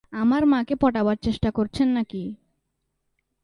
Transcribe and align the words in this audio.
আমার 0.13 0.43
মাকে 0.45 0.75
পটাবার 0.75 1.17
চেষ্টা 1.17 1.49
করছেন 1.51 1.87
নাকি? 1.89 2.23